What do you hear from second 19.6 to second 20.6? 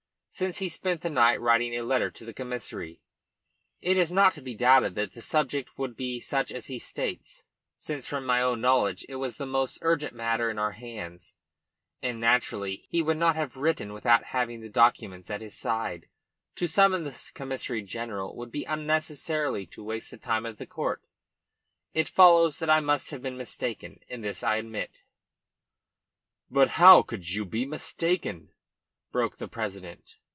to waste the time of